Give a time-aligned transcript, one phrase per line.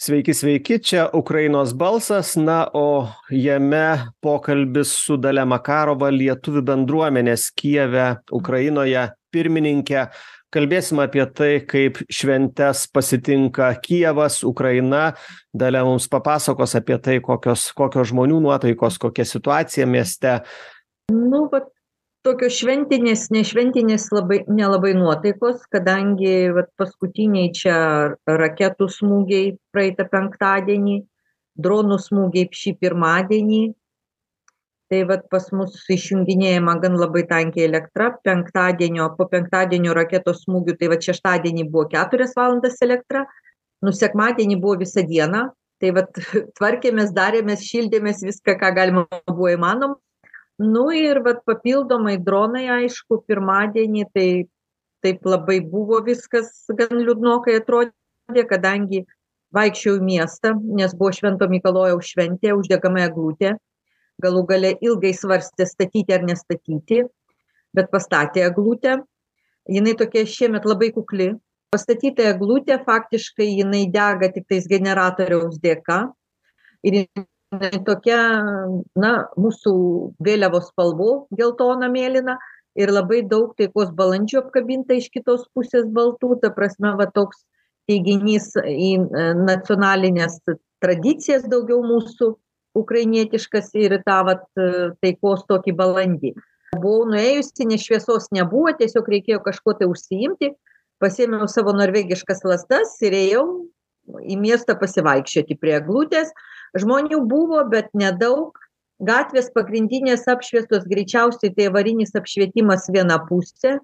[0.00, 2.36] sveiki sveiki čia ukrainos balsas.
[2.36, 10.08] Na o jame pokalbis su dalia makarova lietuvių bendruomenės kijeve ukrainoje pirmininke
[10.50, 15.12] kalbėsim apie tai kaip šventes pasitinka kijevas ukraina.
[15.54, 20.40] Dalia mums papasakos apie tai kokios kokios žmonių nuotaikos kokia situacija mieste.
[21.12, 21.70] Nu vat
[22.26, 27.76] tokios šventinės nešventinės labai nelabai nuotaikos kadangi vat paskutiniai čia
[28.28, 31.00] raketų smūgiai praeitą penktadienį
[31.60, 33.62] dronų smūgiai šį pirmadienį.
[34.90, 40.88] Tai vat pas mus išjunginėjama gan labai tankiai elektra penktadienio po penktadienio raketos smūgių tai
[40.90, 43.22] vat šeštadienį buvo keturias valandas elektra
[43.86, 45.44] nu sekmadienį buvo visą dieną
[45.80, 46.18] tai vat
[46.58, 49.94] tvarkėmės darėmės šildėmės viską ką galima buvo įmanoma
[50.60, 54.28] nu ir vat papildomai dronai aišku pirmadienį tai
[55.04, 56.50] taip labai buvo viskas
[56.80, 59.06] gan liūdnokai atrodė kadangi
[59.56, 63.56] vaikščiojau į miestą nes buvo švento mikalojaus šventė uždegama eglutė.
[64.20, 67.06] Galų gale ilgai svarstė statyti ar nestatyti
[67.76, 68.98] bet pastatė eglutę.
[69.70, 71.32] Jinai tokia šiemet labai kukli.
[71.70, 76.02] Pastatyta eglutė faktiškai jinai dega tiktais generatoriaus dėka.
[76.82, 77.04] Ir
[77.84, 78.20] tokia
[78.94, 79.72] na mūsų
[80.22, 82.38] vėliavos spalvų geltona mėlyna
[82.78, 86.40] ir labai daug taikos balandžių apkabinta iš kitos pusės baltų.
[86.42, 87.44] Ta prasme va toks
[87.90, 88.98] teiginys į
[89.34, 90.38] nacionalines
[90.80, 92.36] tradicijas daugiau mūsų
[92.78, 94.46] ukrainietiškas ir tą vat
[95.02, 96.34] taikos tokį balandį.
[96.78, 100.54] Buvau nuėjusi nes šviesos nebuvo tiesiog reikėjo kažkuo tai užsiimti.
[101.02, 103.44] Pasiėmiau savo norvegiškas lazdas ir ėjau
[104.22, 106.32] į miestą pasivaikščioti prie eglutės.
[106.78, 108.56] Žmonių buvo bet nedaug.
[109.00, 113.78] Gatvės pagrindinės apšviestos greičiausiai tai avarinis apšvietimas viena pusė.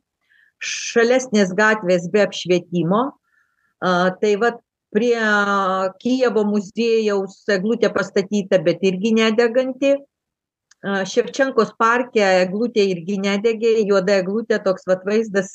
[0.61, 3.03] Šalesnės gatvės be apšvietimo.
[3.81, 4.61] A tai vat
[4.97, 5.17] prie
[6.01, 9.97] kijevo muziejaus eglutė pastatyta bet irgi nedeganti.
[10.87, 15.51] Ševčenkos parke eglutė irgi nedegė juoda eglutė toks vat vaizdas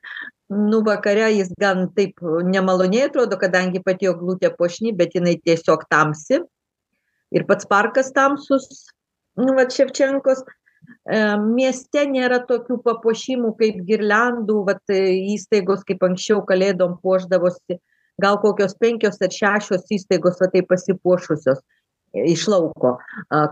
[0.52, 2.20] nu vakare jis gan taip
[2.54, 6.42] nemaloniai atrodo kadangi pati eglutė puošni bet jinai tiesiog tamsi.
[7.32, 8.68] Ir pats parkas tamsus
[9.40, 10.44] nu vat ševčenkos.
[11.46, 17.78] Mieste nėra tokių papuošimų kaip girliandų vat įstaigos kaip anksčiau kalėdom puošdavosi.
[18.20, 21.62] Gal kokios penkios ar šešios įstaigos va taip pasipuošusios
[22.12, 22.96] iš lauko.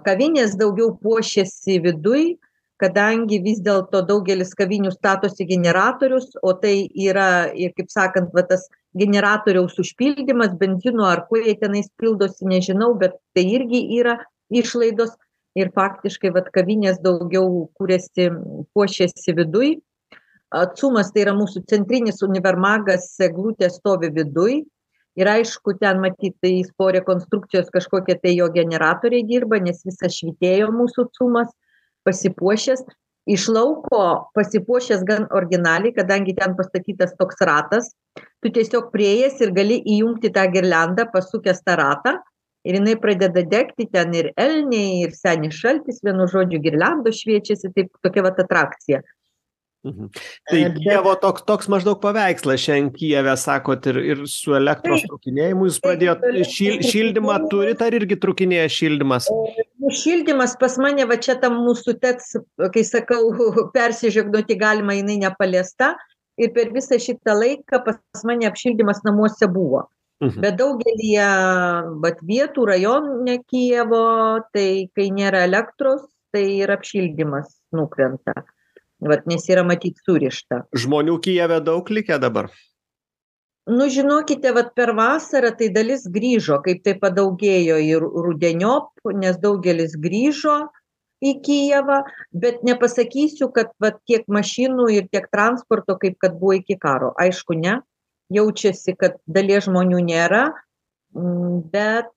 [0.05, 2.35] Kavinės daugiau puošiasi viduj
[2.81, 6.75] kadangi vis dėlto daugelis kavinių statosi generatorius o tai
[7.09, 12.95] yra ir kaip sakant va tas generatoriaus užpildymas benzinu ar kuo jie tenais pildosi nežinau
[13.03, 14.19] bet tai irgi yra
[14.51, 15.17] išlaidos.
[15.59, 18.29] Ir faktiškai vat kavinės daugiau kuriasi
[18.71, 19.73] puošiasi viduj.
[20.79, 24.61] Cumas tai yra mūsų centrinis univermagas eglutė stovi viduj.
[25.19, 30.71] Ir aišku ten matyt tai po rekonstrukcijos kažkokie tai jo generatoriai dirba nes visas švytėjo
[30.71, 31.51] mūsų cumas
[32.09, 32.83] pasipuošęs
[33.35, 34.03] iš lauko
[34.37, 37.93] pasipuošęs gan originaliai kadangi ten pastatytas toks ratas
[38.43, 42.17] tu tiesiog priėjęs ir gali įjungti tą girliandą pasukęs tą ratą
[42.65, 47.93] ir jinai pradeda degti ten ir elniai ir senis šaltis vienu žodžiu girliandos šviečiasi taip
[48.05, 49.03] tokia vat atrakcija
[49.81, 50.11] Mhm.
[50.51, 55.79] Tai Kievo toks, toks maždaug paveikslas šiandien Kijeve, sakot, ir, ir su elektros trukinėjimu jūs
[55.81, 59.31] pradėjot šil, šildymą turit, ar irgi trukinėja šildymas?
[60.03, 62.37] Šildymas pas mane, va čia tam mūsų teks,
[62.77, 63.23] kai sakau,
[63.77, 65.95] persižegnoti galima, jinai nepaliesta.
[66.41, 69.87] Ir per visą šitą laiką pas mane apšildymas namuose buvo.
[70.21, 70.45] Mhm.
[70.45, 71.11] Bet daugelį
[72.05, 74.07] bet vietų rajonė Kijevo,
[74.53, 76.05] tai kai nėra elektros,
[76.37, 78.43] tai ir apšildymas nukrenta
[79.01, 82.51] vat nes yra matyt surišta žmonių kijeve daug likę dabar
[83.71, 89.97] nu žinokite vat per vasarą tai dalis grįžo kaip tai padaugėjo ir rudeniop nes daugelis
[90.07, 90.59] grįžo
[91.21, 92.01] į kijevą
[92.43, 97.57] bet nepasakysiu kad vat tiek mašinų ir tiek transporto kaip kad buvo iki karo aišku
[97.61, 97.81] ne
[98.33, 100.45] jaučiasi kad dalies žmonių nėra
[101.75, 102.13] bet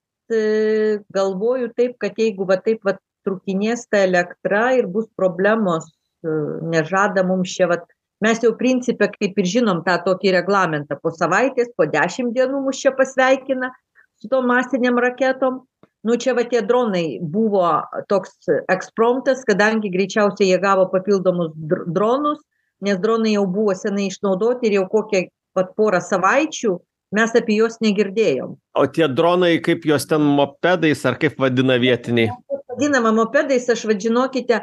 [1.14, 5.92] galvoju taip kad jeigu va taip vat trūkinės ta elektra ir bus problemos
[6.24, 7.86] nežada mums čia vat.
[8.24, 12.80] Mes jau principe kaip ir žinom tą tokį reglamentą po savaitės po dešim dienų mus
[12.80, 13.74] čia pasveikina
[14.22, 15.64] su tom masinėm raketom.
[16.04, 17.68] Nu čia va tie dronai buvo
[18.12, 22.40] toks ekspromtas kadangi greičiausiai jie gavo papildomus dronus
[22.84, 25.24] nes dronai jau buvo senai išnaudoti ir jau kokią
[25.58, 26.74] vat porą savaičių
[27.14, 28.56] mes apie juos negirdėjom.
[28.80, 32.32] O tie dronai kaip juos ten mopedais ar kaip vadina vietiniai?
[32.74, 34.60] Vadinama mopedais aš vat žinokite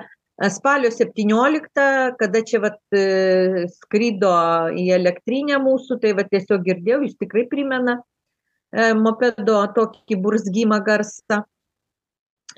[0.49, 2.79] spalio septynioliktą kada čia vat
[3.75, 4.33] skrido
[4.73, 7.99] į elektrinę mūsų tai va tiesiog girdėjau jis tikrai primena
[8.97, 11.43] mopedo tokį burzgimą garsą.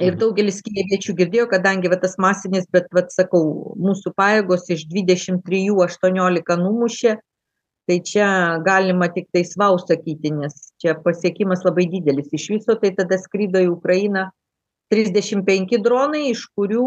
[0.01, 5.67] Ir daugelis kijeviečių girdėjo, kadangi va, tas masinis, bet, va, sakau, mūsų pajėgos iš 23
[5.85, 7.19] 18 numušė,
[7.89, 8.29] tai čia
[8.65, 12.31] galima tik tai svau sakyti, nes čia pasiekimas labai didelis.
[12.33, 14.31] Iš viso tai tada skrydo į Ukrainą
[14.93, 16.87] 35 dronai, iš kurių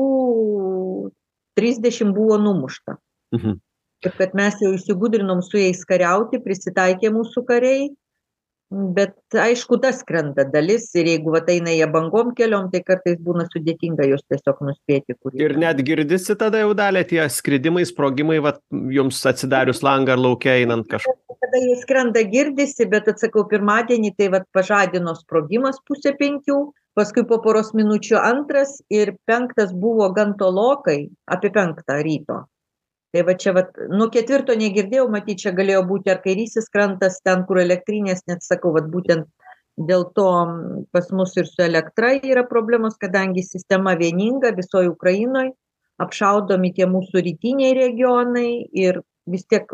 [1.58, 3.00] 30 buvo numušta.
[3.36, 3.60] Mhm.
[4.06, 7.88] Ir kad mes jau įsigudrinom su jais kariauti, prisitaikė mūsų kariai,
[8.70, 13.46] bet aišku, tas krenta dalis ir jeigu va eina jie bangom keliom, tai kartais būna
[13.52, 15.16] sudėtinga juos tiesiog nuspėti.
[15.22, 20.16] Kur jie Ir net girdisi tada jau dalė tie skridimai, sprogimai, vat, jums atsidarius langą
[20.18, 21.18] ar laukia einant kažkur.
[21.46, 26.60] Kada jie skrenda girdisi, bet atsakau, pirmadienį tai vat pažadino sprogimas pusė penkių,
[26.96, 32.46] paskui po poros minučių antras ir penktas buvo gan tolokai, apie penktą ryto.
[33.16, 37.46] Tai va čia, vat, nuo ketvirto negirdėjau, matyt, čia galėjo būti ar kairysis krantas, ten,
[37.48, 39.28] kur elektrinės, net sakau, vat, būtent
[39.76, 40.28] dėl to
[40.96, 45.54] pas mus ir su elektra yra problemos, kadangi sistema vieninga visoje Ukrainoje,
[46.00, 49.02] apšaudomi tie mūsų rytiniai regionai ir
[49.32, 49.68] vis tiek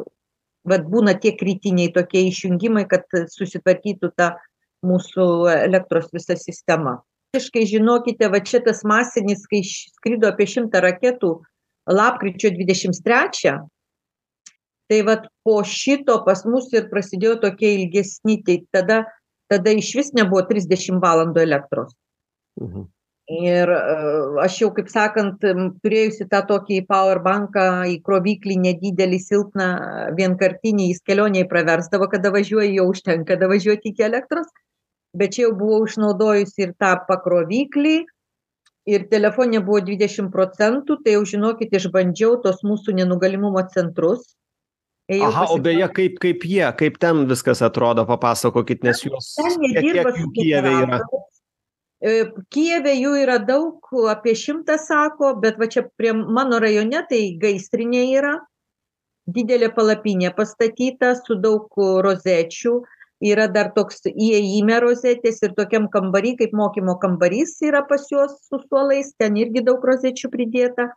[0.70, 4.36] vat būna tie kritiniai tokie išjungimai, kad susitvarkytų ta
[4.86, 7.00] mūsų elektros visa sistema.
[7.32, 11.30] Visiškai žinokite, va čia tas masinis, kai skrido apie šimtą raketų
[11.88, 13.54] lapkričio 23,
[14.92, 19.06] tai vat po šito pas mus ir prasidėjo tokie ilgesni, tai tada,
[19.48, 21.96] tada iš vis nebuvo 30 valandų elektros.
[22.60, 22.90] Mhm.
[23.32, 23.84] Ir e,
[24.44, 25.40] aš jau, kaip sakant,
[25.86, 29.70] turėjusi tą tokį powerbanką į kroviklį nedidelį, silpną,
[30.20, 34.52] vienkartinį, jis kelioniai praversdavo, kada važiuoji, jau užtenka, kada važiuoti iki elektros.
[35.18, 37.98] Bet čia jau buvau išnaudojusi ir tą pakroviklį,
[38.90, 44.24] ir telefonė buvo 20 procentų, tai jau žinokit, išbandžiau tos mūsų nenugalimumo centrus.
[45.12, 49.34] Ėjau Aha, o pasika- beje, kaip, kaip jie, kaip ten viskas atrodo, papasakokit, nes jūs
[49.36, 51.02] Ten jie dirba su Kijeve yra.
[52.02, 57.38] E, Kijeve jų yra daug, apie šimtą sako, bet va čia prie mano rajone tai
[57.42, 58.40] gaisrinė yra.
[59.28, 62.82] Didelė palapinė pastatyta su daug rozečių.
[63.22, 68.58] Yra dar toks įėjime rozetės ir tokiam kambarį, kaip mokymo kambarys yra pas juos su
[68.64, 70.90] suolais, ten irgi daug rozečių pridėta.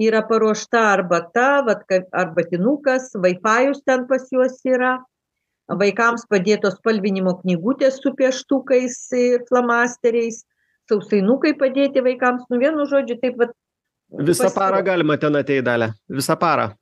[0.00, 4.96] Yra paruošta arbata, vat, ka- arbatinukas, Wi-Fi'us ten pas juos yra
[5.68, 10.42] vaikams padėtos spalvinimo knygutės su pieštukais ir flamasteriais,
[10.90, 13.54] sausainukai padėti vaikams, nu vienu žodžiu, taip pat.
[14.12, 15.92] Visą parą galima ten ateiti dalę.
[16.10, 16.72] Visą parą.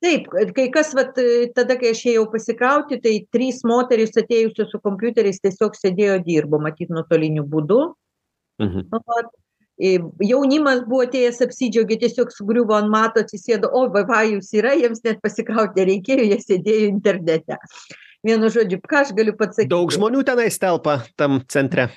[0.00, 1.18] Taip, kai kas, vat,
[1.56, 6.88] tada, kai aš ėjau pasikrauti, tai trys moterys atėjusios su kompiuteriais tiesiog sėdėjo dirbo, matyt,
[6.94, 7.82] nuotoliniu būdu.
[8.62, 8.88] Mhm.
[8.96, 9.30] Vat.
[9.80, 9.94] I,
[10.28, 15.22] Jaunimas buvo atėjęs apsidžiaugė, tiesiog sugriuvo ant mato, atsisėdo, o, va, jūs yra, jiems net
[15.24, 17.56] pasikrauti reikėjo, jie sėdėjo internete.
[18.26, 19.70] Vienu žodžiu, ką aš galiu pasakyti?
[19.72, 21.88] Daug žmonių tenais telpa tam centre.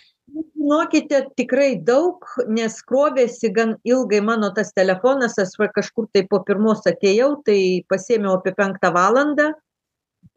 [0.64, 6.40] Žinokite, tikrai daug, nes krovėsi gan ilgai mano tas telefonas, aš va kažkur tai po
[6.48, 9.50] pirmos atėjau, tai pasėmiau apie penktą valandą,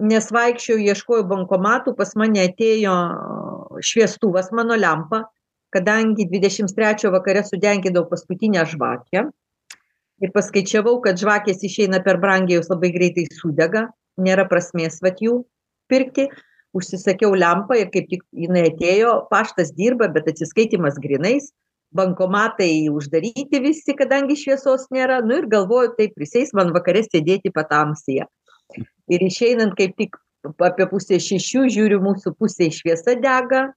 [0.02, 2.96] nes vaikščiau, ieškojau bankomatų, pas mane atėjo
[3.78, 5.28] šviestuvas mano lempa,
[5.70, 9.28] kadangi 23 vakare sudengindavau paskutinę žvakę.
[10.26, 13.86] Ir paskaičiavau, kad žvakės išeina per brangiai, jos labai greitai sudega,
[14.18, 15.44] nėra prasmės vat jų
[15.86, 16.26] pirkti
[16.76, 21.50] užsisakiau lempą ir kaip tik jinai atėjo, paštas dirba, bet atsiskaitimas grinais,
[21.96, 28.26] bankomatai uždaryti visi, kadangi šviesos nėra, nu ir galvoju, tai prisės man vakarė sėdėti patamsyje.
[29.06, 30.18] Ir išeinant kaip tik
[30.62, 33.68] apie pusę šešių, žiūriu, mūsų pusė šviesa dega,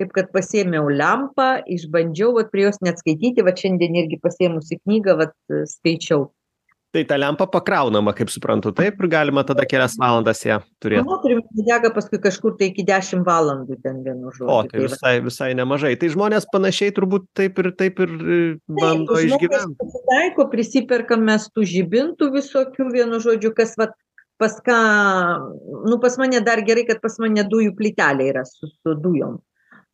[0.00, 5.18] taip kad pasėmiau lempą, išbandžiau, vat prie jos net skaityti, va šiandien irgi pasėmusi knygą,
[5.22, 5.34] vat
[5.70, 6.28] skaičiau.
[6.92, 11.06] Tai ta lempa pakraunama, kaip suprantu, taip, ir galima tada kelias valandas ją turėti.
[11.08, 14.48] Moterim dega paskui kažkur tai iki 10 valandų ten vienu žodžiu.
[14.52, 14.90] O, tai va.
[14.90, 15.94] visai, visai nemažai.
[15.96, 19.78] Tai žmonės panašiai turbūt taip ir taip ir e, bando išgyventi.
[19.80, 23.96] pasitaiko, prisiperkam mes tų žibintų visokių, vienu žodžiu, kas vat,
[24.42, 24.78] pas ką,
[25.88, 29.40] nu pas mane dar gerai, kad pas mane dujų plytelė yra su, su dujom.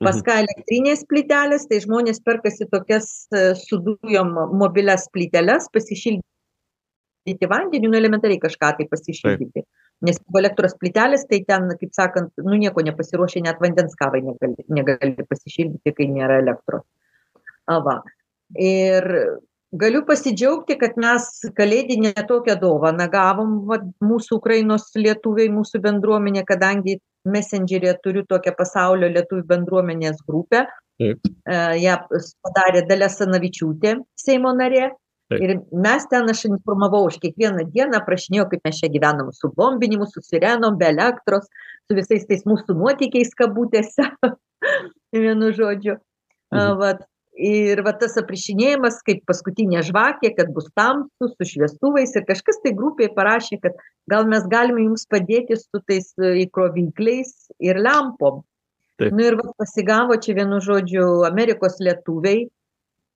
[0.03, 0.27] Pas Mhm.
[0.27, 5.71] ką elektrinės plytelės, tai žmonės perkasi tokias e, su dujom mobilias plyteles,
[7.25, 9.65] pasišildyti vandeniu, nu elementariai kažką tai pasišildyti.
[10.03, 14.65] Nes jeigu elektros plytelės, tai ten, kaip sakant, nu nieko nepasiruošia, net vandens kavai negali,
[14.69, 16.85] negali pasišildyti, kai nėra elektros.
[17.67, 18.03] Ava.
[18.55, 19.05] Ir
[19.73, 27.01] galiu pasidžiaugti, kad mes kalėdinę tokią dovaną gavom va, mūsų Ukrainos lietuviai, mūsų bendruomenė, kadangi
[27.29, 30.65] Messenger'e turiu tokią pasaulio lietuvių bendruomenės grupę.
[30.99, 31.27] Taip.
[31.79, 31.99] Ją
[32.43, 34.89] padarė Dalia Sanavičiūtė, Seimo narė.
[35.37, 40.07] Ir mes ten aš informavau, aš kiekvieną dieną prašinėjau, kaip mes čia gyvenam su bombinimu,
[40.09, 41.51] su sirenom, be elektros,
[41.85, 44.09] su visais tais mūsų nuotykiais kabutėse,
[45.27, 45.99] vienu žodžiu.
[46.55, 46.81] Mhm.
[46.81, 47.05] Vat,
[47.39, 52.75] ir va tas aprišinėjimas kaip paskutinė žvakė, kad bus tamsu, su šviestuvais ir kažkas tai
[52.77, 53.79] grupiai parašė, kad
[54.11, 58.43] gal mes galime jums padėti su tais e, įkrovikliais ir lempom.
[58.99, 59.13] Taip.
[59.15, 62.49] Nu ir va, pasigavo čia vienu žodžiu Amerikos lietuviai,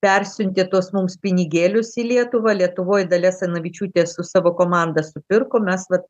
[0.03, 6.09] persiuntė tuos mums pinigėlius į Lietuvą, Lietuvoje Dalė Sanavičiūtė su savo komanda supirko, mes vat,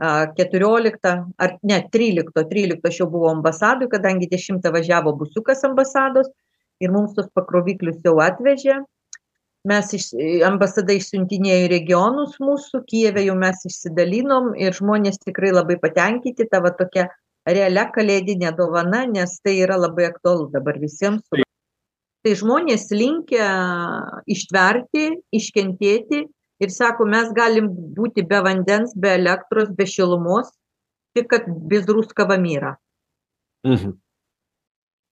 [0.00, 1.08] 14
[1.38, 6.30] ar ne 13, 13 aš jau buvau ambasadui, kadangi 10 važiavo busiukas ambasados
[6.80, 8.78] ir mums tos pakroviklius jau atvežė.
[9.68, 10.06] Mes iš,
[10.48, 16.62] ambasada išsiuntinėjo į regionus mūsų, Kijeve jau mes išsidalinom ir žmonės tikrai labai patenkinti, ta
[16.64, 17.10] va tokia
[17.44, 21.28] realia kalėdinė dovana, nes tai yra labai aktualu dabar visiems
[22.25, 23.49] tai žmonės linkę
[24.33, 25.09] ištverti
[25.39, 26.23] iškentėti
[26.65, 30.49] ir sako mes galim būti be vandens be elektros be šilumos
[31.15, 32.77] tik kad без русского мира
[33.67, 33.93] mhm.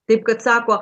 [0.04, 0.74] Taip, kad sako,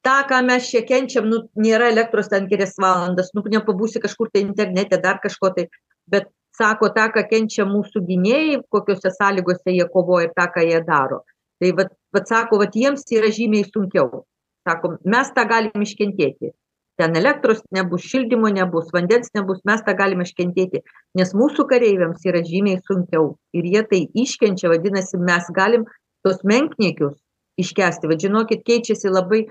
[0.00, 4.40] tą, ką mes čia kenčiam, nu, nėra elektros ten kelias valandas, nu, nepabūsi kažkur tai
[4.40, 5.66] internete, dar kažko tai,
[6.08, 10.80] bet sako, tą, ką kenčia mūsų gynėjai, kokiuose sąlygose jie kovoja ir tą, ką jie
[10.86, 11.20] daro.
[11.60, 14.24] Tai, vad, vad sako, vad jiems yra žymiai sunkiau
[14.67, 16.53] sakom mes tą galim iškentėti.
[16.95, 20.81] Ten elektros nebus šildymo nebus vandens nebus mes tą galim iškentėti.
[21.19, 25.83] Nes mūsų kareiviams yra žymiai sunkiau ir jie tai iškenčia vadinasi mes galim
[26.23, 27.17] tuos menkniekius
[27.59, 28.07] iškęsti.
[28.11, 29.45] Vat žinokit keičiasi labai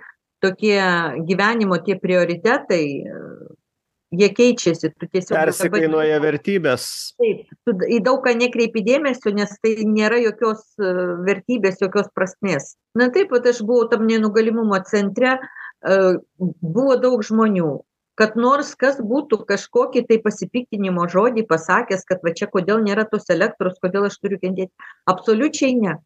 [0.44, 0.80] tokie
[1.28, 2.84] gyvenimo tie prioritetai
[4.18, 6.86] jie keičiasi tu tiesiog persikainuoja vertybės.
[7.20, 10.92] Taip tu į daug ką nekreipi dėmesio nes tai nėra jokios e,
[11.26, 12.74] vertybės jokios prasmės.
[12.98, 15.98] Na taip vat aš buvau tam nenugalimumo centre e,
[16.38, 17.74] buvo daug žmonių
[18.18, 23.26] kad nors kas būtų kažkokį tai pasipiktinimo žodį pasakęs kad va čia kodėl nėra tos
[23.34, 24.70] elektros kodėl aš turiu kentėti
[25.10, 25.96] absoliučiai ne.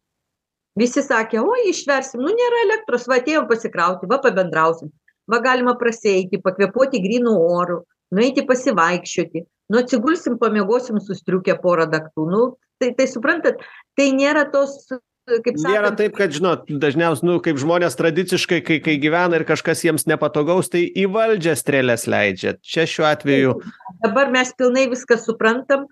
[0.79, 4.93] Visi sakė oi išversim nu nėra elektros va atėjom pasikrauti va pabendrausim
[5.29, 7.83] va galima prasieiti pakvėpuoti grynu oru
[8.15, 12.43] nueiti pasivaikščioti nu atsigulsim pamiegosim su striuke porą naktų nu
[12.81, 13.61] tai tai suprantat
[13.99, 14.81] tai nėra tos
[15.29, 19.47] kaip sakant nėra taip kad žinot dažniausiai nu kaip žmonės tradiciškai kai kai gyvena ir
[19.49, 22.57] kažkas jiems nepatogaus tai į valdžią strėles leidžia.
[22.63, 23.57] Čia šiuo atveju
[24.05, 25.87] dabar mes pilnai viską suprantam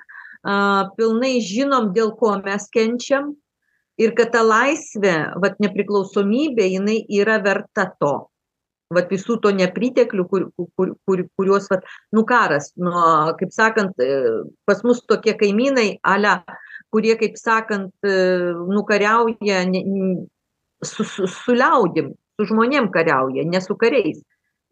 [0.46, 3.34] a pilnai žinom dėl ko mes kenčiam
[4.00, 8.14] ir kad ta laisvė vat nepriklausomybė jinai yra verta to
[8.94, 10.46] vat visų to nepriteklių kur
[10.78, 14.08] kur kur kuriuos vat nu karas nuo kaip sakant e,
[14.68, 16.36] pas mus tokie kaimynai ale
[16.94, 18.14] kurie kaip sakant e,
[18.54, 19.82] nu kariauja ne
[20.84, 24.22] su su su liaudim su žmonėm kariauja ne su kariais.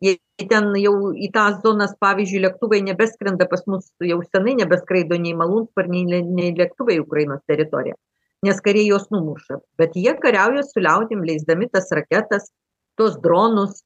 [0.04, 0.18] Jie
[0.50, 6.22] ten jau į tas zonas pavyzdžiui lėktuvai nebeskrenda pas mus jau senai nebeskraido nei malūnsparniai
[6.28, 7.96] nei lėktuvai į ukrainos teritoriją
[8.44, 9.58] nes kariai juos numuša.
[9.80, 12.50] Bet jie kariauja su liaudim leisdami tas raketas
[12.98, 13.80] tuos dronus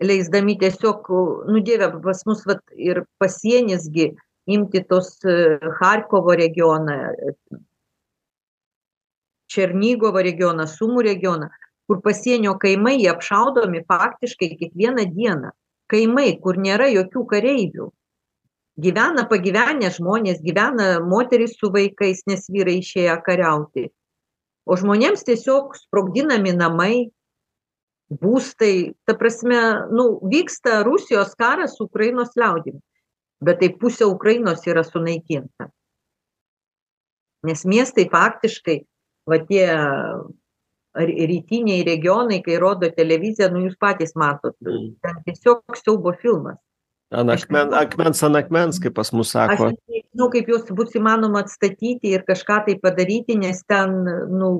[0.00, 1.08] leisdami tiesiog
[1.48, 4.10] nu dieve pas mus vat ir pasienis gi
[4.46, 6.96] imti tos e, charkovo regioną
[9.52, 11.48] černigovo regioną sumų regioną
[11.86, 15.52] kur pasienio kaimai jie apšaudomi faktiškai kiekvieną dieną.
[15.92, 17.86] Kaimai kur nėra jokių kareivių.
[18.82, 23.86] Gyvena pagyvenę žmonės gyvena moterys su vaikais nes vyrai išėję kariauti.
[24.66, 26.96] O žmonėms tiesiog sprogdinami namai
[28.10, 29.60] būstai ta prasme
[29.90, 32.78] nu vyksta rusijos karas su ukrainos liaudim
[33.40, 35.70] bet tai pusė ukrainos yra sunaikinta.
[37.46, 38.80] Nes miestai faktiškai
[39.28, 39.66] va tie
[40.96, 44.94] rytiniai regionai kai rodo televiziją nu jūs patys matot mm.
[45.04, 46.56] ten tiesiog siaubo filmas.
[47.14, 49.68] Ant akmen akmens ant akmens kaip pas mus sako.
[49.68, 53.92] aš nežinau kaip juos bus įmanoma atstatyti ir kažką tai padaryti nes ten
[54.32, 54.50] nu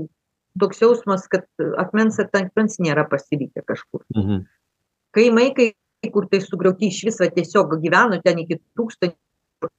[0.60, 1.46] toks jausmas kad
[1.82, 4.04] akmens ant akmens nėra pasilikę kažkur.
[4.16, 4.44] Mhm.
[5.16, 5.72] kaimai kai
[6.12, 9.70] kur tai sugriauti išvis va tiesiog gyveno ten iki tūkstančio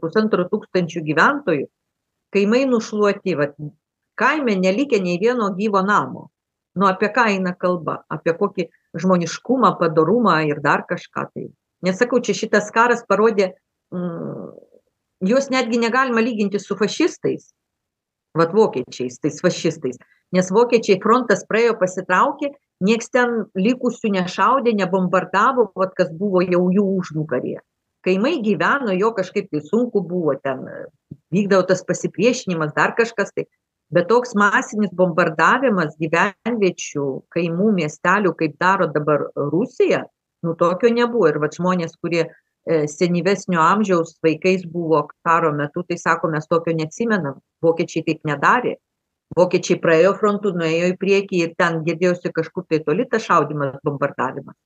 [0.00, 1.68] pusantro tūkstančių gyventojų
[2.34, 3.56] kaimai nušluoti vat
[4.18, 6.30] kaime nelikę nei vieno gyvo namo.
[6.74, 7.98] Nu apie ką eina kalba?
[8.08, 11.50] Apie kokį žmoniškumą padorumą ir dar kažką tai.
[11.84, 13.52] Nes sakau čia šitas karas parodė
[13.92, 14.48] mm,
[15.28, 17.50] juos netgi negalima lyginti su fašistais
[18.38, 19.98] vat vokiečiais tais fašistais
[20.32, 22.52] nes vokiečiai frontas praėjo pasitraukė
[22.88, 27.60] nieks ten likusių nešaudė nebombardavo vat kas buvo jau jų užnugaryje
[28.06, 30.64] kaimai gyveno jo kažkaip tai sunku buvo ten
[31.34, 33.46] vykdavo tas pasipriešinimas dar kažkas tai
[33.92, 40.06] bet toks masinis bombardavimas gyvenviečių kaimų miestelių kaip daro dabar rusija
[40.42, 42.24] nu tokio nebuvo ir vat žmonės kurie
[42.68, 47.40] senyvesnio amžiaus vaikais buvo karo metu tai sako mes tokio neatsimenam.
[47.62, 48.76] Vokiečiai taip nedarė.
[49.36, 54.56] Vokiečiai praėjo frontu nuėjo į priekį ir ten girdėjosi kažkur tai toli tas šaudymas bombardavimas.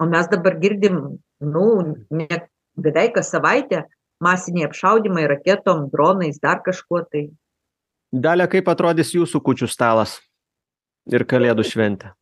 [0.00, 1.66] O mes dabar girdim nu
[2.10, 2.40] ne
[2.76, 3.84] beveik kas savaitę
[4.22, 7.28] masiniai apšaudymai raketom dronais dar kažkuo tai.
[8.12, 10.18] Dalia kaip atrodys jūsų kūčių stalas
[11.06, 12.12] ir kalėdų šventė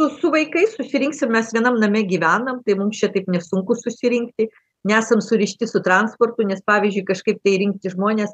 [0.00, 4.46] su su vaikais susirinksim mes vienam name gyvenam tai mums čia taip nesunku susirinkti
[4.88, 8.32] nesam surišti su transportu nes pavyzdžiui kažkaip tai rinkti žmones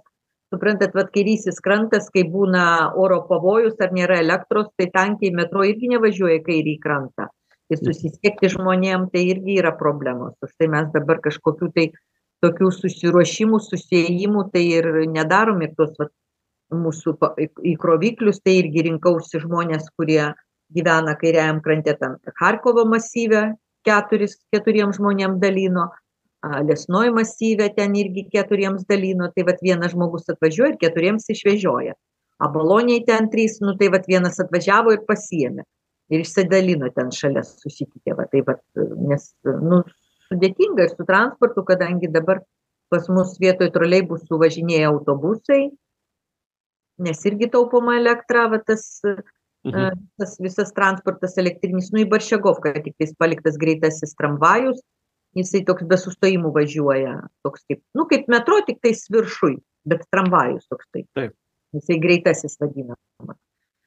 [0.55, 2.67] suprantat vat kairysis krantas kai būna
[3.05, 7.27] oro pavojus ar nėra elektros tai tankiai metro irgi nevažiuoja į kairįjį krantą.
[7.75, 10.37] Ir susisiekti žmonėm tai irgi yra problemos.
[10.47, 11.89] Užtai mes dabar kažkokių tai
[12.47, 16.15] tokių susiruošimų susiėjimų tai ir nedarom ir tuos vat
[16.71, 17.17] mūsų
[17.75, 20.31] įkroviklius tai irgi rinkausi žmones kurie
[20.75, 23.55] gyvena kairiajam krante ten charkovo masyve
[23.87, 25.91] keturis keturiem žmonėm dalino
[26.43, 31.95] lesnoj masyve ten irgi keturiems dalino tai vat vienas žmogus atvažiuoja ir keturiems išvežioja.
[32.43, 35.65] Abalonėj ten trys nu tai vat vienas atvažiavo ir pasiėmė
[36.13, 38.61] ir išsidalino ten šalia susitikę va tai vat
[39.11, 39.81] nes nu
[40.29, 42.43] sudėtinga ir su transportu kadangi dabar
[42.93, 45.63] pas mus vietoj troleibusų važinėja autobusai
[47.07, 48.85] nes irgi taupoma elektra va tas
[49.67, 50.03] Mhm.
[50.21, 54.79] Tas visas transportas elektrinis, nu į Baršegovką tik tais paliktas greitasis tramvajus,
[55.37, 59.57] jisai toks be sustojimų važiuoja, toks kaip, nu kaip metro, tik tais viršui,
[59.89, 61.05] bet tramvajus toks tai.
[61.19, 61.35] Taip.
[61.75, 63.41] Jisai greitasis vadinamas.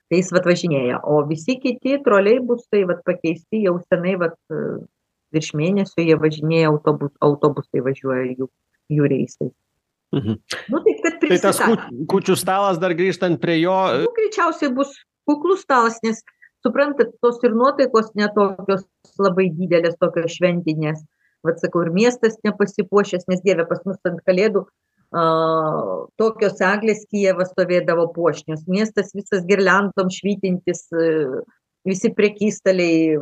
[0.09, 4.37] Tai jis vat važinėja, o visi kiti troliai bus tai vat pakeisti jau senai vat
[5.33, 8.49] virš mėnesio jie važinėja autobus, autobusai važiuoja jų,
[8.89, 9.53] jų reisais.
[10.17, 10.39] Mhm.
[10.73, 11.59] Nu, tai, tai tas
[12.09, 13.75] kučių stalas dar grįžtant prie jo.
[14.01, 14.95] Nu, greičiausiai bus
[15.29, 16.23] kuklus stalas nes
[16.65, 18.83] suprantat tos ir nuotaikos ne tokios
[19.21, 21.05] labai didelės tokios šventinės.
[21.45, 24.65] Vat sakau ir miestas nepasipuošęs nes dieve pas mus ant kalėdų
[25.09, 25.21] a
[26.21, 28.67] tokios eglės kijeve stovėdavo puošnios.
[28.67, 30.83] Miestas visas girliandom švytintis
[31.87, 33.15] visi prekystaliai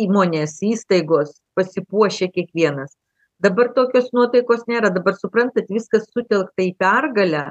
[0.00, 2.96] įmonės įstaigos pasipuošę kiekvienas.
[3.38, 4.90] Dabar tokios nuotaikos nėra.
[4.90, 7.50] Dabar suprantat viskas sutelkta į pergalę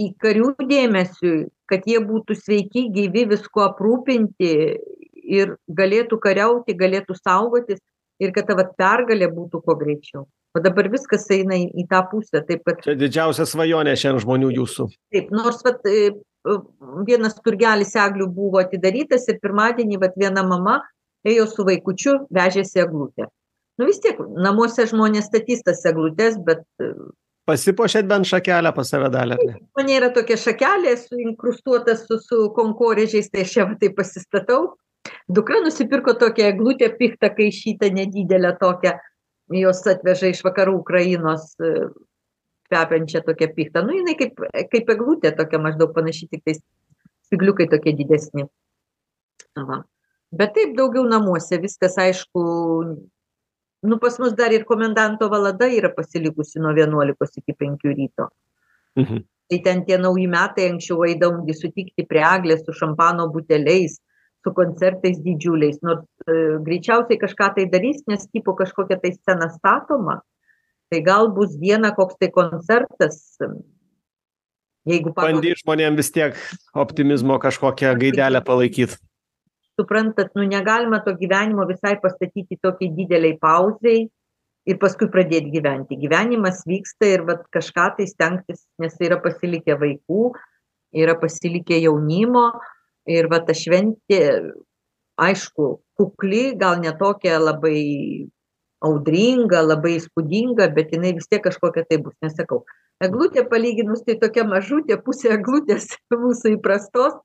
[0.00, 4.50] į karių dėmesiui kad jie būtų sveiki gyvi viskuo aprūpinti
[5.30, 7.80] ir galėtų kariauti galėtų saugotis
[8.20, 10.26] ir kad ta vat pergalė būtų kuo greičiau.
[10.50, 14.50] O dabar viskas eina į, į tą pusę taip kad čia didžiausia svajonė šiandien žmonių
[14.56, 14.88] jūsų.
[15.14, 16.10] Taip nors vat e,
[17.06, 20.80] vienas turgelis eglių buvo atidarytas ir pirmadienį vat viena mama
[21.26, 23.28] ėjo su vaikučiu vežėsi eglutę.
[23.78, 26.66] Nu vis tiek namuose žmonės statys tas eglutes bet
[27.50, 29.56] pasipuošėt bent šakelę pas save dalia ar ne?
[29.78, 34.74] Mane yra tokia šakelė su inkrustuota su su konkorėžiais tai aš ją va taip pasistatau.
[35.38, 38.96] Dukra nusipirko tokią eglutę piktą kaišytą nedidelę tokią.
[39.60, 41.56] Jos atveža iš vakarų ukrainos
[42.70, 43.82] kvepiančią tokią piktą.
[43.86, 44.38] Nu jinai kaip
[44.72, 46.60] kaip eglutė tokia maždaug panaši tiktais
[47.26, 48.46] spygliukai tokie didesni.
[49.56, 49.82] Va.
[50.30, 52.44] Bet taip daugiau namuose viskas aišku
[53.82, 58.28] nu pas mus dar ir komendanto valanda yra pasilikusi nuo vienuolikos iki penkių ryto
[58.98, 59.24] mhm.
[59.50, 63.98] tai ten tie nauji metai anksčiau eidavom gi sutikti prie eglės su šampano buteliais
[64.44, 70.20] su koncertais didžiuliais nors e, greičiausiai kažką tai darys nes tipo kažkokia tai scena statoma
[70.90, 73.38] tai gal bus dieną koks tai koncertas
[74.88, 75.38] jeigu pagal...
[75.38, 76.36] bandys žmonėm vis tiek
[76.74, 78.96] optimizmo kažkokią gaidelę palaikyt
[79.80, 84.08] suprantat nu negalima to gyvenimo visai pastatyti tokiai didelei pauzei
[84.68, 85.96] ir paskui pradėt gyventi.
[85.96, 90.24] Gyvenimas vyksta ir vat kažką tai stengtis nes yra pasilikę vaikų
[90.92, 92.50] yra pasilikę jaunimo
[93.08, 94.20] ir va ta šventė
[95.20, 98.28] aišku kukli gal ne tokia labai
[98.84, 102.16] audringa labai įspūdinga bet jinai vis tiek kažkokia tai bus.
[102.24, 102.64] Nes sakau
[103.04, 105.88] eglutė palyginus tai tokia mažutė pusė eglutės
[106.24, 107.18] mūsų įprastos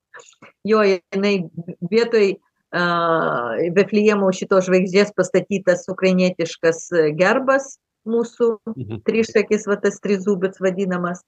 [0.68, 1.36] jo jinai
[1.92, 2.36] vietoj
[2.76, 8.50] Veflijemo šitos žvaigždės pastatytas ukrainietiškas gerbas mūsų
[9.08, 11.24] trišakis, va tas trizubits vadinamas.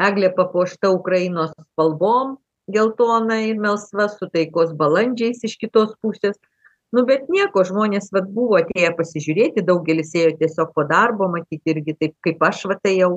[0.00, 2.38] Eglė papuošta Ukrainos spalvom,
[2.70, 6.38] geltonai, melsva, su taikos balandžiais iš kitos pusės.
[6.94, 11.96] Nu, bet nieko, žmonės vat, buvo atėję pasižiūrėti, daugelis ėjo tiesiog po darbo, matyti irgi
[11.98, 13.16] taip, kaip aš va tai jau.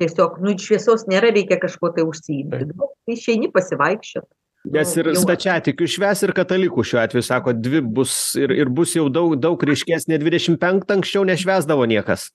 [0.00, 2.72] Tiesiog, nu, šviesos nėra, reikia kažko tai užsiimti.
[3.12, 4.32] Išeini pasivaikščioti.
[4.62, 9.08] Nes ir stačiatikių švęs ir katalikų šiuo atveju sako dvi bus ir ir bus jau
[9.10, 12.30] daug daug ryškesnė dvidešim penktą anksčiau nešvęsdavo niekas.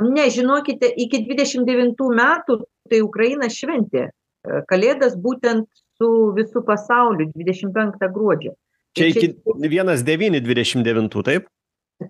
[0.00, 4.08] Ne, žinokite, iki 29 metų tai Ukraina šventė
[4.42, 5.68] Kalėdas būtent
[6.00, 8.56] su visų pasauliu 25 gruodžio.
[8.98, 11.46] Čia iki 1929, taip?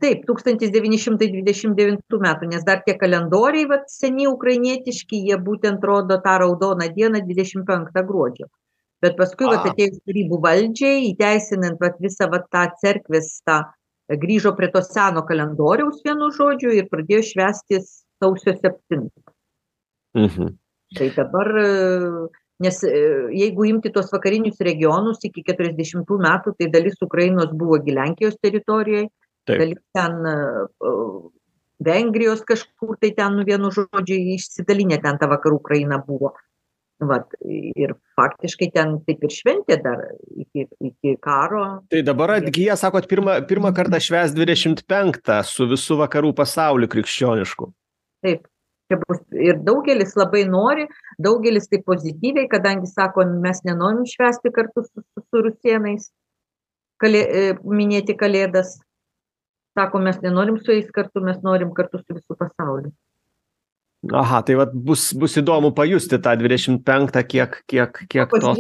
[0.01, 5.85] taip tūkstantis devyni dvidešim devintų metų nes dar tie kalendoriai vat seni ukrainietiški jie būtent
[5.85, 8.49] rodo tą raudoną dieną dvidešim penktą gruodžio
[9.03, 13.63] bet paskui vat atėjus tarybų valdžiai įteisinant vat visą vat tą cerkvės tą
[14.23, 19.23] grįžo prie to seno kalendoriaus vienu žodžiu ir pradėjo švęsti sausio septintą.
[20.15, 20.57] Mhm.
[20.93, 21.49] tai dabar
[22.61, 22.81] nes
[23.33, 29.07] jeigu imti tuos vakarinius regionus iki keturiasdešimtų metų tai dalis ukrainos buvo gi lenkijos teritorijoj
[29.49, 30.21] dalis ten
[31.83, 36.35] vengrijos kažkur tai ten nu vienu žodžiu išsidalinę ten ta vakarų ukraina buvo
[37.09, 40.05] vat ir faktiškai ten taip ir šventė dar
[40.45, 41.65] iki iki karo.
[41.93, 47.69] Tai dabar atgyja sakot pirmą pirmą kartą švęs dvidešimt penktą su visu vakarų pasauliu krikščionišku.
[48.27, 48.49] Taip
[48.91, 50.89] čia bus ir daugelis labai nori
[51.19, 56.11] daugelis taip pozityviai kadangi sako mes nenorim švęsti kartu su su rusėnais.
[57.03, 57.23] Kalė
[57.67, 58.77] minėti kalėdas.
[59.79, 62.93] Sako mes nenorim su jais kartu mes norim kartu su visu pasauliu
[64.11, 68.55] aha tai vat bus bus įdomu pajusti tą dvidešimt penktą kiek kiek kiek to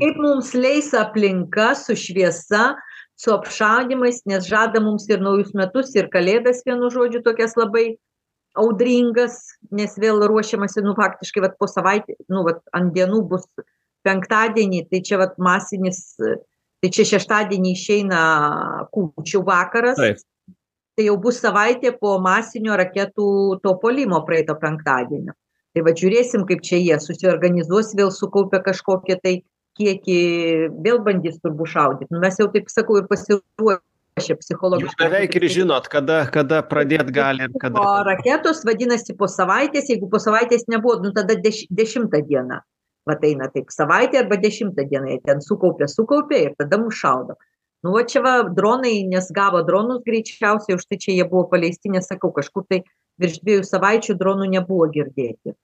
[0.00, 2.74] kaip mums leis aplinka su šviesa
[3.20, 7.98] su apšaudymais nes žada mums ir naujus metus ir kalėdas vienu žodžiu tokias labai
[8.56, 9.36] audringas
[9.70, 13.44] nes vėl ruošiamasi nu faktiškai vat po savaitė nu vat ant dienų bus
[14.08, 18.20] penktadienį tai čia vat masinis tai čia šeštadienį išeina
[18.96, 20.00] kūčių vakaras
[21.00, 23.26] tai jau bus savaitė po masinio raketų
[23.64, 25.32] to puolimo praeito penktadienio.
[25.72, 29.34] Tai vat žiūrėsim kaip čia jie susiorganizuos vėl sukaupę kažkokį tai
[29.80, 30.18] kiekį
[30.84, 32.10] vėl bandys turbūt šaudyt.
[32.12, 35.06] Nu mes jau taip sakau ir pasiruošę psichologiškai.
[35.06, 37.80] Beveik ir žinot kada kada pradėt gali ir kada.
[37.80, 42.60] O raketos vadinasi po savaitės jeigu po savaitės nebuvo nu tada deš dešimtą dieną.
[43.08, 47.38] Vat eina taip savaitė arba dešimtą dieną jie ten sukaupia sukaupia ir tada mus šaudo
[47.84, 51.92] nu va čia va dronai nes gavo dronus greičiausiai už tai čia jie buvo paleisti
[51.92, 52.82] nes sakau kažkur tai
[53.20, 55.56] virš dviejų savaičių dronų nebuvo girdėti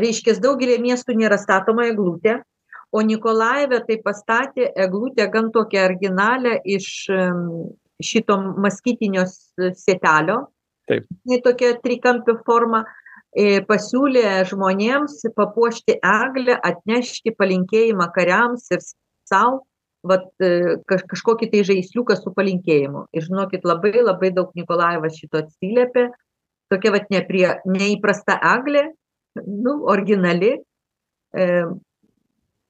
[0.00, 2.40] reiškias daugelyje miestų nėra statoma eglutė
[2.90, 6.88] o nikolajeve tai pastatė eglutę gan tokią originalią iš
[8.10, 10.40] šito maskytinio sietelio
[10.90, 12.84] taip jinai tokia trikampio forma
[13.70, 18.82] pasiūlė žmonėms papuošti eglę atnešti palinkėjimą kariams ir
[19.30, 19.60] sau
[20.06, 20.26] vat
[20.88, 23.06] kaž kažkokį tai žaisliuką su palinkėjimu.
[23.12, 26.08] Ir žinokit labai labai daug nikolajevas šito atsiliepė.
[26.72, 28.88] Tokia vat neprie neįprasta eglė
[29.44, 30.56] nu originali.
[31.36, 31.46] E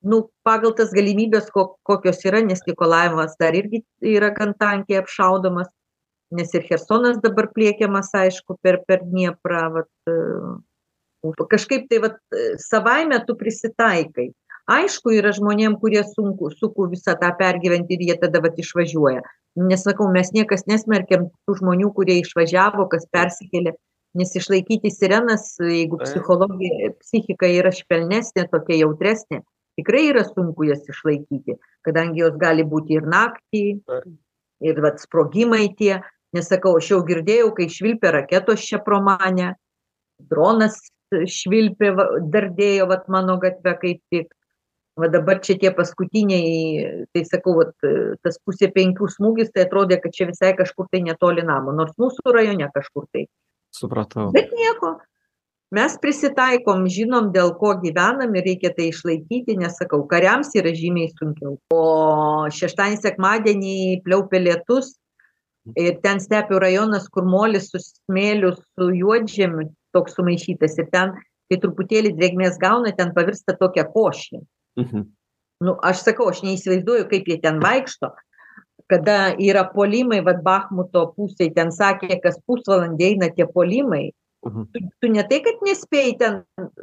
[0.02, 5.68] nu pagal tas galimybes ko kokios yra nes nikolajevas dar irgi yra gan tankiai apšaudomas
[6.32, 9.90] nes ir chersonas dabar pliekiamas aišku per per dnieprą vat
[11.52, 12.16] kažkaip tai vat
[12.64, 14.30] savaime tu prisitaikai
[14.70, 19.22] aišku yra žmonėm kurie sunku sunku visą tą pergyventi ir jie tada vat išvažiuoja.
[19.60, 23.74] Nes sakau mes niekas nesmerkiam tų žmonių kurie išvažiavo kas persikėlė
[24.18, 29.42] nes išlaikyti sirenas jeigu psichologija psichika yra švelnesnė tokia jautresnė
[29.78, 33.64] tikrai yra sunku jas išlaikyti kadangi jos gali būti ir naktį
[34.60, 36.00] ir vat sprogimai tie.
[36.30, 39.54] Nes sakau aš jau girdėjau kai švilpė raketos čia pro mane
[40.30, 40.76] dronas
[41.10, 42.04] švilpė va
[42.34, 44.28] dardėjo vat mano gatve kaip tik
[45.00, 47.88] va dabar čia tie paskutiniai tai sakau vat
[48.24, 52.34] tas pusė penkių smūgis tai atrodė kad čia visai kažkur tai netoli namo nors mūsų
[52.36, 53.26] rajone kažkur tai.
[53.74, 54.30] Supratau.
[54.34, 54.98] Bet nieko.
[55.70, 61.12] Mes prisitaikom žinom dėl ko gyvenam ir reikia tai išlaikyti nes sakau kariams yra žymiai
[61.14, 61.54] sunkiau.
[61.70, 61.84] O
[62.50, 64.96] šeštadienį sekmadienį pliaupė lietus
[65.78, 71.14] ir ten stepių rajonas kur molis su smėliu su juodžemiu toks sumaišytas ir ten
[71.50, 74.42] kai truputėlį drėgmės gauna ten pavirsta tokia košė
[74.80, 75.08] Mhm.
[75.60, 78.08] Nu, aš sakau, aš neįsivaizduoju, kaip jie ten vaikšto,
[78.90, 84.08] kada yra polimai, vad Bahmuto pusėje, ten sakė, kas pusvalandį eina tie polimai.
[84.46, 84.66] Mhm.
[84.72, 86.38] Tu, tu ne tai, kad nespėjai ten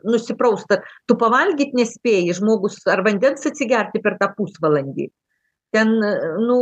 [0.06, 5.10] nusiprausta, tu pavalgyti nespėjai, žmogus ar vandens atsigerti per tą pusvalandį.
[5.74, 5.96] Ten,
[6.46, 6.60] nu,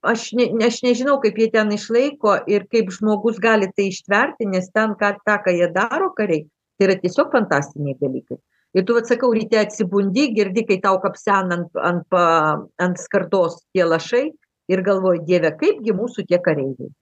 [0.00, 4.72] aš, ne, aš nežinau, kaip jie ten išlaiko ir kaip žmogus gali tai ištverti, nes
[4.72, 6.46] ten, ką, tą, ką jie daro kariai,
[6.78, 8.40] tai yra tiesiog fantastiniai dalykai
[8.74, 12.24] ir tu vat sakau ryte atsibundi girdi kai tau kapsena ant ant pa
[12.78, 14.24] ant skardos tie lašai
[14.70, 16.92] ir galvoji dieve kaipgi mūsų tie kareiviai?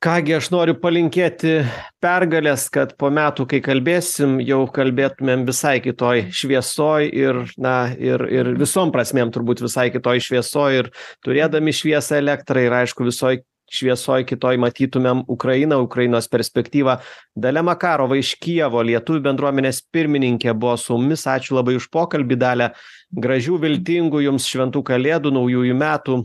[0.00, 1.58] Ką gi aš noriu palinkėti
[2.00, 8.54] pergalės kad po metų kai kalbėsim jau kalbėtumėm visai kitoj šviesoj ir na ir ir
[8.62, 10.88] visom prasmėm turbūt visai kitoj šviesoj ir
[11.26, 16.98] turėdami šviesą elektrą ir aišku visoj šviesoj kitoj matytumėm ukrainą ukrainos perspektyvą.
[17.36, 21.26] Dalia makarova iš kijevo lietuvių bendruomenės pirmininkė buvo su mumis.
[21.30, 22.72] Ačiū labai už pokalbį dalia.
[23.10, 26.20] Gražių viltingų jums šventų kalėdų naujųjų metų